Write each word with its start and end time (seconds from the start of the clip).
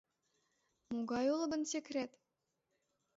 Могай 0.91 1.25
уло 1.33 1.45
гын 1.53 1.63
секрет?» 1.71 2.11